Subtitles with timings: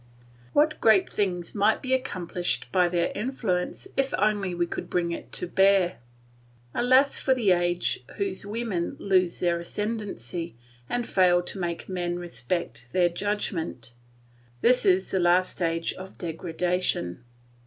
[0.53, 5.31] What great things might be accomplished by their influence if only we could bring it
[5.33, 5.99] to bear!
[6.73, 10.55] Alas for the age whose women lose their ascendancy,
[10.89, 13.93] and fail to make men respect their judgment!
[14.61, 17.23] This is the last stage of degradation.